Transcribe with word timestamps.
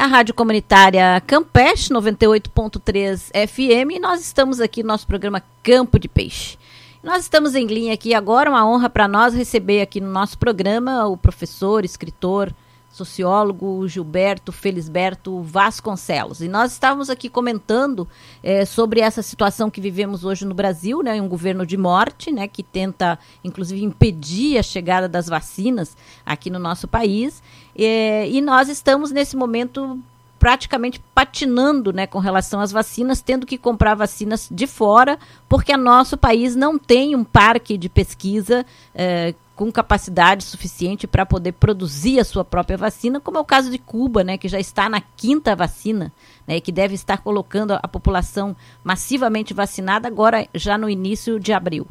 A 0.00 0.06
Rádio 0.06 0.32
Comunitária 0.32 1.22
Campeche 1.26 1.92
98.3 1.92 3.28
FM 3.46 3.96
e 3.96 3.98
nós 3.98 4.22
estamos 4.22 4.58
aqui 4.58 4.82
no 4.82 4.86
nosso 4.86 5.06
programa 5.06 5.42
Campo 5.62 5.98
de 5.98 6.08
Peixe. 6.08 6.56
Nós 7.02 7.24
estamos 7.24 7.54
em 7.54 7.66
linha 7.66 7.92
aqui 7.92 8.14
agora, 8.14 8.48
uma 8.48 8.66
honra 8.66 8.88
para 8.88 9.06
nós 9.06 9.34
receber 9.34 9.82
aqui 9.82 10.00
no 10.00 10.10
nosso 10.10 10.38
programa 10.38 11.06
o 11.06 11.18
professor, 11.18 11.84
escritor, 11.84 12.50
sociólogo 12.90 13.86
Gilberto 13.86 14.50
Felisberto 14.52 15.40
Vasconcelos. 15.42 16.40
E 16.40 16.48
nós 16.48 16.72
estávamos 16.72 17.08
aqui 17.08 17.28
comentando 17.28 18.08
é, 18.42 18.64
sobre 18.64 19.00
essa 19.00 19.22
situação 19.22 19.70
que 19.70 19.80
vivemos 19.80 20.24
hoje 20.24 20.44
no 20.44 20.54
Brasil, 20.54 21.02
né, 21.02 21.20
um 21.22 21.28
governo 21.28 21.64
de 21.64 21.76
morte, 21.76 22.32
né, 22.32 22.48
que 22.48 22.62
tenta, 22.62 23.18
inclusive, 23.44 23.82
impedir 23.82 24.58
a 24.58 24.62
chegada 24.62 25.08
das 25.08 25.28
vacinas 25.28 25.96
aqui 26.26 26.50
no 26.50 26.58
nosso 26.58 26.88
país. 26.88 27.42
É, 27.76 28.28
e 28.28 28.40
nós 28.40 28.68
estamos, 28.68 29.12
nesse 29.12 29.36
momento, 29.36 29.98
praticamente 30.40 31.00
patinando 31.14 31.92
né, 31.92 32.06
com 32.06 32.18
relação 32.18 32.60
às 32.60 32.72
vacinas, 32.72 33.20
tendo 33.20 33.46
que 33.46 33.58
comprar 33.58 33.94
vacinas 33.94 34.48
de 34.50 34.66
fora, 34.66 35.18
porque 35.46 35.76
nosso 35.76 36.16
país 36.16 36.56
não 36.56 36.78
tem 36.78 37.14
um 37.14 37.22
parque 37.22 37.76
de 37.76 37.88
pesquisa 37.90 38.64
é, 38.94 39.34
com 39.60 39.70
capacidade 39.70 40.42
suficiente 40.42 41.06
para 41.06 41.26
poder 41.26 41.52
produzir 41.52 42.18
a 42.18 42.24
sua 42.24 42.42
própria 42.42 42.78
vacina, 42.78 43.20
como 43.20 43.36
é 43.36 43.40
o 43.42 43.44
caso 43.44 43.70
de 43.70 43.76
Cuba, 43.76 44.24
né, 44.24 44.38
que 44.38 44.48
já 44.48 44.58
está 44.58 44.88
na 44.88 45.02
quinta 45.02 45.54
vacina, 45.54 46.10
né, 46.48 46.60
que 46.60 46.72
deve 46.72 46.94
estar 46.94 47.18
colocando 47.18 47.72
a 47.72 47.86
população 47.86 48.56
massivamente 48.82 49.52
vacinada 49.52 50.08
agora 50.08 50.48
já 50.54 50.78
no 50.78 50.88
início 50.88 51.38
de 51.38 51.52
abril. 51.52 51.86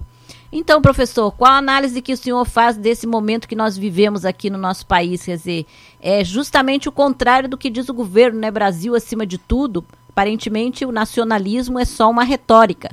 Então, 0.52 0.82
professor, 0.82 1.32
qual 1.32 1.52
a 1.52 1.58
análise 1.58 2.02
que 2.02 2.12
o 2.12 2.18
senhor 2.18 2.44
faz 2.44 2.76
desse 2.76 3.06
momento 3.06 3.48
que 3.48 3.56
nós 3.56 3.78
vivemos 3.78 4.26
aqui 4.26 4.50
no 4.50 4.58
nosso 4.58 4.88
país? 4.88 5.24
Quer 5.24 5.38
dizer, 5.38 5.68
é 6.02 6.24
justamente 6.24 6.90
o 6.90 6.92
contrário 6.92 7.48
do 7.48 7.56
que 7.56 7.70
diz 7.70 7.88
o 7.88 7.94
governo, 7.94 8.40
né? 8.40 8.50
Brasil 8.50 8.96
acima 8.96 9.28
de 9.28 9.38
tudo. 9.38 9.86
Aparentemente, 10.10 10.88
o 10.88 10.92
nacionalismo 10.92 11.78
é 11.78 11.86
só 11.86 12.10
uma 12.10 12.24
retórica. 12.24 12.90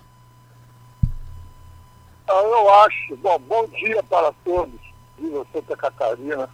Ah, 2.28 2.42
eu 2.42 2.74
acho. 2.74 3.16
Bom, 3.16 3.38
bom 3.46 3.66
dia 3.68 4.02
para 4.04 4.32
todos. 4.44 4.80
Viva 5.18 5.46
Santa 5.52 5.76
Catarina. 5.76 6.48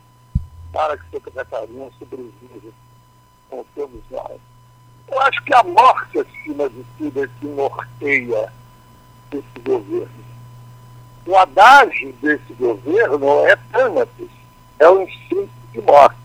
Para 0.73 0.97
que 0.97 1.05
Santa 1.11 1.31
Catarina 1.31 1.91
sobreviva 1.99 2.73
com 3.49 3.65
todos 3.75 4.01
nós. 4.11 4.41
Eu 5.09 5.21
acho 5.21 5.43
que 5.45 5.55
a 5.55 5.63
morte, 5.63 6.19
acima 6.19 6.69
de 6.69 6.85
tudo, 6.97 7.25
é 7.25 7.29
que 7.39 7.47
norteia 7.47 8.53
esse 9.31 9.61
governo. 9.63 10.25
O 11.27 11.37
adágio 11.37 12.13
desse 12.15 12.53
governo 12.55 13.47
é 13.47 13.57
Thanatos, 13.71 14.31
é 14.79 14.89
o 14.89 15.03
instinto 15.03 15.53
de 15.73 15.81
morte. 15.83 16.17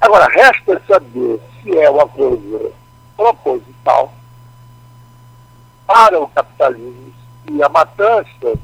Agora, 0.00 0.26
resta 0.28 0.80
saber 0.86 1.40
se 1.62 1.76
é 1.76 1.90
uma 1.90 2.06
coisa 2.06 2.72
proposital 3.16 4.12
para 5.86 6.20
o 6.20 6.28
capitalismo 6.28 7.12
e 7.48 7.62
a 7.62 7.68
matança 7.68 8.58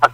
a, 0.00 0.10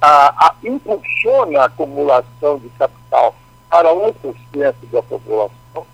a, 0.00 0.46
a, 0.46 0.54
impulsiona 0.62 1.60
a 1.60 1.64
acumulação 1.66 2.58
de 2.58 2.68
capital 2.70 3.34
para 3.70 3.90
1% 3.90 4.74
da 4.90 5.02
população, 5.02 5.86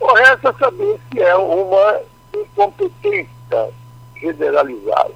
ou 0.00 0.14
resta 0.14 0.52
saber 0.58 0.98
se 1.10 1.20
é 1.20 1.36
uma 1.36 2.00
incompetência 2.34 3.72
generalizada. 4.16 5.14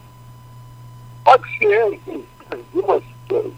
Pode 1.25 1.59
ser 1.59 2.01
as 2.51 2.61
duas 2.73 3.03
coisas. 3.29 3.53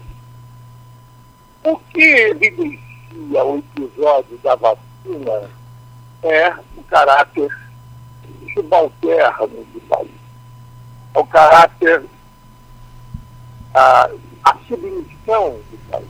O 1.63 1.77
que 1.77 2.01
evidencia 2.01 2.79
o 3.43 3.57
episódio 3.57 4.37
da 4.39 4.55
vacina 4.55 5.49
é 6.23 6.53
o 6.77 6.83
caráter 6.83 7.49
subalterno 8.53 9.47
do 9.47 9.81
país 11.13 11.15
o 11.15 11.25
caráter, 11.25 12.05
a, 13.73 14.09
a 14.43 14.57
submissão 14.67 15.59
do 15.71 15.89
país, 15.89 16.07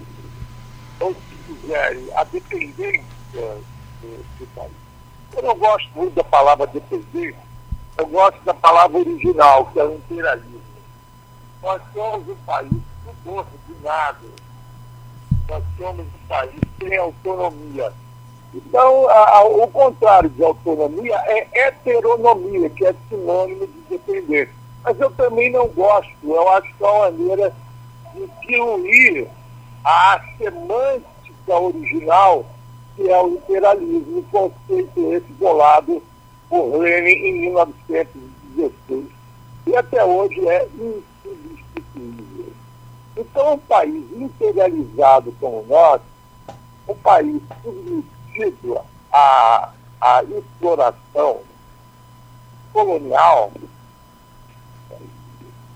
ou 1.00 1.13
se 1.13 1.35
quiserem, 1.46 2.07
a 2.16 2.24
dependência 2.25 3.57
do, 4.01 4.40
do 4.40 4.47
país. 4.56 4.72
Eu 5.35 5.44
não 5.44 5.57
gosto 5.57 5.90
muito 5.96 6.16
da 6.16 6.24
palavra 6.24 6.68
dependência, 6.68 7.40
eu 7.97 8.07
gosto 8.07 8.41
da 8.44 8.53
palavra 8.53 9.00
original, 9.00 9.66
que 9.68 9.79
é 9.79 9.85
o 9.85 9.96
imperialismo. 9.96 10.59
Nós 11.62 11.81
somos 11.94 12.28
um 12.29 12.35
país 12.45 12.72
subordinado, 13.06 14.31
nós 15.47 15.63
somos 15.78 16.06
um 16.06 16.28
país 16.28 16.62
sem 16.79 16.97
autonomia. 16.97 17.91
Então, 18.53 19.07
a, 19.09 19.38
a, 19.38 19.44
o 19.44 19.68
contrário 19.68 20.29
de 20.29 20.44
autonomia 20.44 21.16
é 21.28 21.68
heteronomia, 21.68 22.69
que 22.69 22.85
é 22.85 22.95
sinônimo 23.09 23.68
de 23.68 23.81
dependência. 23.90 24.59
Mas 24.84 25.00
eu 25.00 25.12
também 25.12 25.51
não 25.51 25.67
gosto, 25.67 26.12
eu 26.23 26.50
acho 26.50 26.73
que 26.75 26.84
é 26.84 26.88
uma 26.88 27.12
maneira 27.12 27.53
de 28.13 28.29
diluir 28.47 29.28
a 29.84 30.22
semântica 30.38 31.59
original, 31.59 32.45
que 32.95 33.09
é 33.09 33.22
o 33.22 33.29
imperialismo, 33.29 34.23
conceito 34.31 35.13
esse 35.13 35.31
bolado 35.34 36.01
por 36.50 36.78
Lenin 36.78 37.12
em 37.12 37.41
1916, 37.41 39.06
e 39.68 39.75
até 39.75 40.03
hoje 40.03 40.47
é 40.47 40.68
insubstituível. 40.73 42.53
Então, 43.16 43.53
um 43.53 43.57
país 43.59 44.03
imperializado 44.13 45.34
como 45.39 45.62
o 45.62 45.66
nosso, 45.68 46.03
um 46.88 46.95
país 46.95 47.41
submetido 47.62 48.79
à, 49.12 49.69
à 50.01 50.23
exploração 50.23 51.41
colonial, 52.73 53.51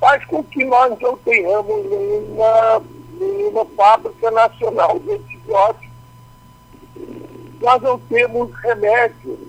faz 0.03 0.25
com 0.25 0.43
que 0.43 0.65
nós 0.65 0.99
não 0.99 1.15
tenhamos 1.19 1.89
nenhuma, 1.89 2.83
nenhuma 3.13 3.63
fábrica 3.67 4.29
nacional 4.31 4.99
de 4.99 5.13
antibióticos. 5.13 5.87
Nós 7.61 7.81
não 7.81 7.97
temos 7.97 8.53
remédio, 8.55 9.39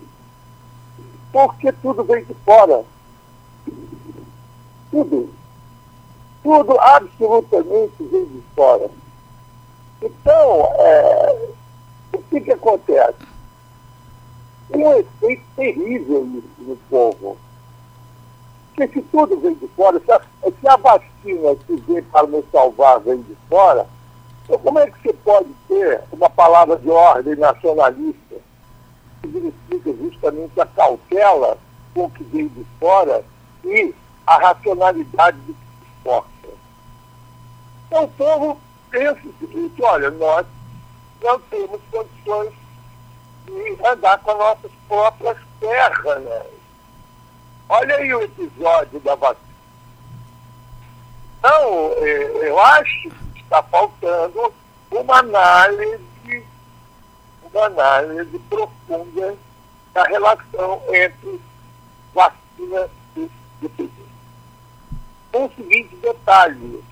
porque 1.33 1.73
tudo 1.73 2.05
vem 2.05 2.23
de 2.23 2.35
fora. 2.45 2.85
Tudo. 4.93 5.29
Tudo 6.45 6.79
absolutamente 6.79 7.95
vem 7.99 8.25
de 8.27 8.43
fora. 8.55 8.89
Então, 10.01 10.73
é, 10.79 11.49
o 12.13 12.23
que, 12.31 12.41
que 12.41 12.53
acontece? 12.53 13.19
Tem 14.71 14.87
um 14.87 14.99
efeito 14.99 15.43
terrível 15.57 16.25
no, 16.25 16.45
no 16.59 16.77
povo 16.89 17.37
porque 18.75 18.89
se 18.89 19.03
tudo 19.03 19.39
vem 19.39 19.55
de 19.55 19.69
fora, 19.69 20.01
se 20.01 20.11
a, 20.11 20.21
se 20.21 20.69
a 20.69 20.77
vacina 20.77 21.55
que 21.67 21.77
vem 21.87 22.03
para 22.03 22.27
nos 22.27 22.45
salvar 22.51 22.99
vem 23.01 23.23
de 23.23 23.37
fora, 23.49 23.87
então 24.45 24.59
como 24.59 24.79
é 24.81 24.91
que 24.91 25.01
você 25.01 25.13
pode 25.25 25.49
ter 25.69 26.03
uma 26.13 26.29
palavra 26.29 26.77
de 26.77 26.91
ordem 26.91 27.37
nacionalista 27.37 28.35
que 29.23 29.31
significa 29.31 29.93
justamente 29.93 30.61
a 30.61 30.67
cautela 30.67 31.57
com 31.95 32.05
o 32.07 32.11
que 32.11 32.25
vem 32.25 32.49
de 32.49 32.67
fora 32.81 33.25
e 33.65 33.95
a 34.27 34.39
racionalidade 34.39 35.39
do 35.39 35.55
que 35.55 35.61
se 35.61 35.87
exporta? 35.97 36.49
Então 37.87 38.05
o 38.05 38.09
povo 38.09 38.61
pensa 38.91 39.21
o 39.25 39.35
seguinte, 39.39 39.83
olha, 39.83 40.11
nós 40.11 40.47
não 41.23 41.39
temos 41.43 41.81
condições 41.93 42.53
de 43.47 43.87
andar 43.87 44.19
com 44.19 44.33
as 44.33 44.39
nossas 44.39 44.71
próprias 44.89 45.39
terras, 45.61 46.23
né? 46.23 46.43
Olha 47.69 47.97
aí 47.97 48.15
o 48.15 48.23
episódio 48.23 49.01
da 49.01 49.15
vacina. 49.15 49.55
Então, 51.39 51.93
é, 51.99 52.49
eu 52.49 52.59
acho 52.59 53.11
que 53.35 53.43
está 53.43 53.63
faltando 53.63 54.53
uma 54.91 55.19
análise, 55.19 56.47
uma 57.53 57.65
análise 57.67 58.39
profunda 58.51 59.37
da 59.93 60.05
relação 60.05 60.83
entre 60.89 61.41
vacina 62.15 62.91
e 63.17 63.31
dependência. 63.61 64.05
Com 65.33 65.47
o 65.47 65.53
seguinte 65.55 65.97
detalhe, 65.97 66.85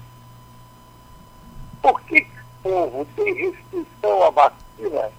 por 1.80 2.00
que 2.02 2.20
o 2.20 2.62
povo 2.62 3.06
tem 3.16 3.34
restrição 3.34 4.22
à 4.24 4.30
vacina 4.30 5.10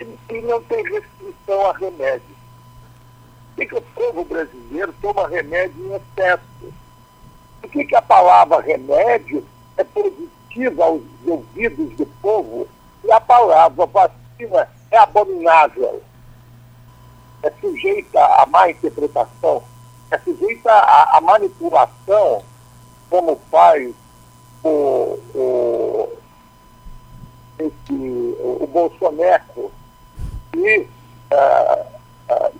e 0.00 0.40
não 0.42 0.62
tem 0.64 0.82
restrição 0.84 1.66
a 1.70 1.76
remédio? 1.76 2.31
Por 3.56 3.66
que, 3.66 3.74
o 3.74 3.82
povo 3.82 4.24
brasileiro 4.24 4.94
toma 5.00 5.28
remédio 5.28 5.86
em 5.86 5.94
excesso? 5.94 6.74
Por 7.60 7.70
que, 7.70 7.84
que 7.84 7.94
a 7.94 8.02
palavra 8.02 8.60
remédio 8.60 9.46
é 9.76 9.84
positiva 9.84 10.84
aos 10.84 11.02
ouvidos 11.26 11.96
do 11.96 12.06
povo 12.20 12.66
e 13.04 13.12
a 13.12 13.20
palavra 13.20 13.86
vacina 13.86 14.68
é 14.90 14.98
abominável? 14.98 16.02
É 17.42 17.50
sujeita 17.60 18.24
a 18.24 18.46
má 18.46 18.70
interpretação, 18.70 19.62
é 20.10 20.18
sujeita 20.18 20.72
a 20.72 21.20
manipulação, 21.20 22.42
como 23.10 23.38
faz 23.50 23.92
o, 24.62 25.18
o, 25.34 26.12
esse, 27.58 27.92
o, 27.92 28.58
o 28.62 28.66
Bolsonaro. 28.66 29.72
E 30.54 30.80
uh, 30.80 31.86
uh, 32.30 32.52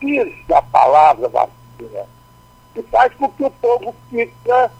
estigmatiza 0.00 0.58
a 0.58 0.62
palavra 0.62 1.28
vacina 1.28 2.06
e 2.74 2.82
faz 2.82 3.12
com 3.14 3.28
que 3.30 3.44
o 3.44 3.50
povo 3.50 3.94
fica 4.08 4.70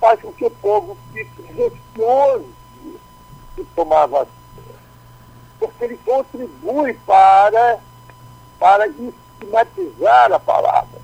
faz 0.00 0.20
com 0.20 0.32
que 0.32 0.44
o 0.44 0.50
povo 0.50 0.96
fique 1.12 1.42
receoso 1.52 2.48
de 3.54 3.64
tomar 3.76 4.06
vacina. 4.06 4.34
Porque 5.60 5.84
ele 5.84 5.96
contribui 5.98 6.94
para, 7.06 7.78
para 8.58 8.88
estigmatizar 8.88 10.32
a 10.32 10.40
palavra. 10.40 11.00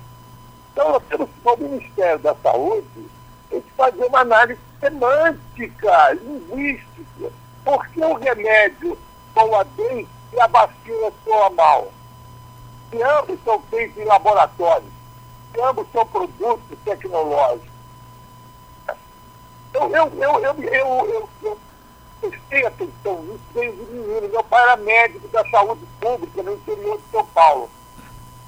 Então, 0.71 0.91
nós 0.91 1.03
temos 1.07 1.29
que, 1.29 1.47
o 1.47 1.57
Ministério 1.57 2.19
da 2.19 2.35
Saúde, 2.35 3.07
tem 3.49 3.61
que 3.61 3.71
fazer 3.71 4.03
uma 4.05 4.19
análise 4.19 4.59
semântica, 4.79 6.13
linguística. 6.13 7.31
Por 7.63 7.87
que 7.87 8.03
o 8.03 8.15
remédio 8.15 8.97
soa 9.33 9.63
bem 9.63 10.07
e 10.33 10.39
a 10.41 10.47
vacina 10.47 11.11
soa 11.23 11.49
mal? 11.51 11.87
E 12.93 13.01
ambos 13.01 13.39
são 13.43 13.59
feitos 13.71 13.97
em 13.97 14.05
laboratórios. 14.05 14.91
E 15.55 15.61
ambos 15.61 15.87
são 15.91 16.05
produtos 16.05 16.77
tecnológicos. 16.85 17.73
Eu, 19.73 19.89
eu, 19.89 20.11
eu, 20.21 20.39
eu, 20.39 20.63
eu, 20.63 21.29
eu 21.41 21.59
prestei 22.21 22.65
atenção 22.65 23.23
nisso 23.23 23.43
desde 23.53 23.81
menino. 23.85 24.29
Meu 24.29 24.43
pai 24.43 24.61
era 24.61 24.77
médico 24.77 25.27
da 25.29 25.43
saúde 25.49 25.81
pública 25.99 26.43
no 26.43 26.53
interior 26.53 26.97
de 26.97 27.11
São 27.11 27.25
Paulo. 27.25 27.69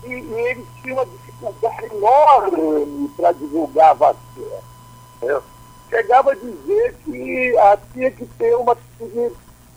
E, 0.04 0.10
e 0.10 0.34
ele 0.34 0.68
tinha 0.82 0.94
uma 0.94 1.06
dificuldade 1.08 1.86
enorme 1.86 3.10
para 3.18 3.32
divulgar 3.32 3.90
a 3.90 3.94
vacina. 3.94 4.64
Eu 5.24 5.44
chegava 5.90 6.34
a 6.34 6.36
dizer 6.36 6.96
que 7.04 7.58
ah, 7.58 7.80
tinha 7.94 8.12
que 8.12 8.26
ter 8.28 8.56
uma 8.56 8.78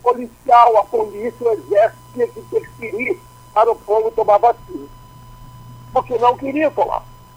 policial, 0.03 0.77
a 0.77 0.83
polícia, 0.83 1.47
o 1.47 1.53
exército 1.53 2.01
tinha 2.13 2.27
que 2.27 2.39
interferir 2.39 3.19
para 3.53 3.71
o 3.71 3.75
povo 3.75 4.11
tomar 4.11 4.37
vacina. 4.37 4.87
Porque 5.91 6.17
não 6.17 6.37
queria 6.37 6.69
tomar. 6.71 7.03